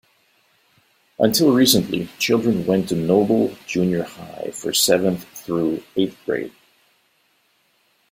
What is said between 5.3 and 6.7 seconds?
through eighth grade.